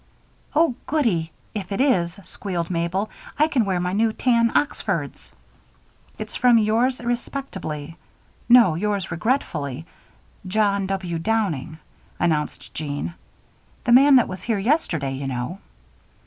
"Oh, 0.55 0.73
goody! 0.87 1.31
If 1.53 1.71
it 1.71 1.79
is," 1.79 2.19
squealed 2.23 2.71
Mabel, 2.71 3.11
"I 3.37 3.47
can 3.47 3.65
wear 3.65 3.79
my 3.79 3.93
new 3.93 4.11
tan 4.11 4.51
Oxfords." 4.57 5.31
"It's 6.17 6.35
from 6.35 6.57
Yours 6.57 6.99
respectably 6.99 7.97
no, 8.49 8.73
Yours 8.73 9.11
regretfully, 9.11 9.85
John 10.47 10.87
W. 10.87 11.19
Downing," 11.19 11.77
announced 12.19 12.73
Jean. 12.73 13.13
"The 13.83 13.91
man 13.91 14.15
that 14.15 14.27
was 14.27 14.41
here 14.41 14.57
yesterday, 14.57 15.11
you 15.13 15.27
know." 15.27 15.59